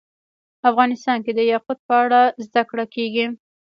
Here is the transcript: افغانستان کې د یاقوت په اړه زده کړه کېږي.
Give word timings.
افغانستان 0.69 1.17
کې 1.25 1.31
د 1.35 1.39
یاقوت 1.51 1.79
په 1.87 1.93
اړه 2.03 2.21
زده 2.45 2.63
کړه 2.69 2.85
کېږي. 2.95 3.25